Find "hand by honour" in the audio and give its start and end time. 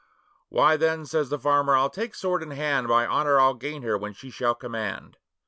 2.49-3.39